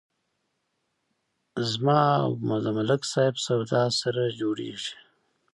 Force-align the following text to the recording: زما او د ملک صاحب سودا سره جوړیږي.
زما 1.71 2.01
او 2.23 2.31
د 2.65 2.67
ملک 2.77 3.01
صاحب 3.11 3.35
سودا 3.45 3.83
سره 4.01 4.21
جوړیږي. 4.39 4.93